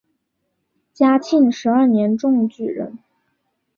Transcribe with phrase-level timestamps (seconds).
[0.95, 2.97] 嘉庆十二年中举人。